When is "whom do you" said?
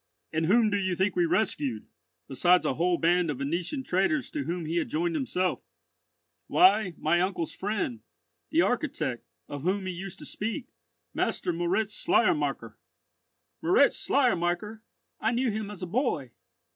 0.47-0.95